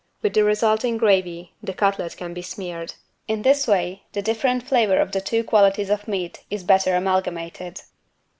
With 0.23 0.33
the 0.33 0.43
resulting 0.43 0.97
gravy 0.97 1.53
the 1.61 1.75
cutlet 1.75 2.17
can 2.17 2.33
be 2.33 2.41
smeared. 2.41 2.95
In 3.27 3.43
this 3.43 3.67
way 3.67 4.01
the 4.13 4.21
different 4.23 4.63
flavor 4.63 4.97
of 4.97 5.11
the 5.11 5.21
two 5.21 5.43
qualities 5.43 5.91
of 5.91 6.07
meat 6.07 6.43
is 6.49 6.63
better 6.63 6.95
amalgamated. 6.95 7.81